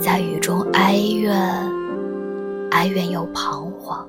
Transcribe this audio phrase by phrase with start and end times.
[0.00, 1.34] 在雨中哀怨，
[2.70, 4.06] 哀怨又彷徨。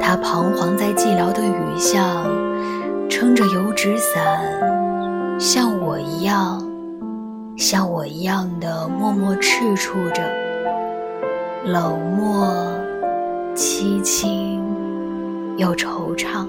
[0.00, 2.24] 她彷徨在寂寥的雨巷，
[3.08, 6.62] 撑着油纸伞，像我一样。
[7.56, 10.22] 像我一样的默默赤处着，
[11.64, 12.52] 冷漠、
[13.54, 14.60] 凄清
[15.56, 16.46] 又惆怅。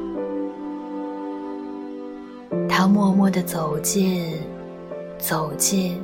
[2.68, 4.42] 他默默地走近，
[5.18, 6.02] 走近，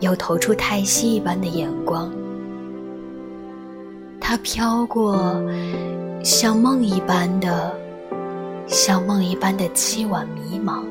[0.00, 2.10] 又投出太息一般的眼光。
[4.20, 5.40] 他飘过，
[6.24, 7.72] 像梦一般的，
[8.66, 10.82] 像梦一般的凄婉迷茫。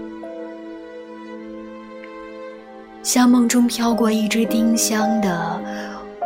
[3.04, 5.62] 像梦中飘过一只丁香的，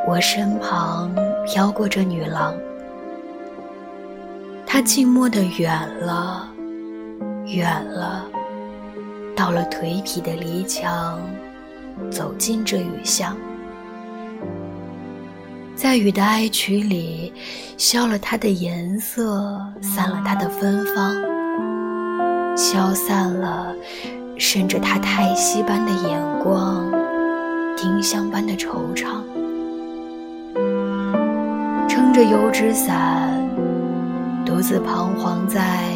[0.08, 1.14] 我身旁
[1.46, 2.54] 飘过这女郎。
[4.66, 6.48] 她静默的远了，
[7.46, 8.26] 远了，
[9.40, 11.18] 到了颓圮的篱墙，
[12.12, 13.38] 走进这雨巷，
[15.78, 17.32] 在雨的哀曲里，
[17.78, 21.16] 消了它的颜色，散了它的芬芳，
[22.58, 23.74] 消散了。
[24.38, 26.92] 顺着它叹息般的眼光，
[27.78, 29.22] 丁香般的惆怅，
[31.88, 33.42] 撑着油纸伞，
[34.46, 35.94] 独自彷徨在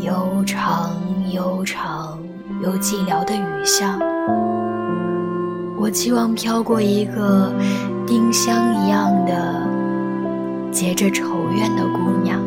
[0.00, 0.92] 悠长、
[1.32, 2.18] 悠长
[2.62, 3.98] 有寂寥的雨巷。
[5.76, 7.52] 我期望飘过一个
[8.06, 9.66] 丁香一样的
[10.70, 12.39] 结着愁怨的姑娘。